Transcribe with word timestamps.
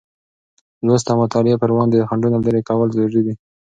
لوست 0.85 1.07
او 1.11 1.17
مطالعې 1.23 1.59
پر 1.61 1.69
وړاندې 1.73 2.07
خنډونه 2.09 2.37
لېرې 2.43 2.61
کول 2.69 2.87
ضروري 2.95 3.21
دی. 3.25 3.33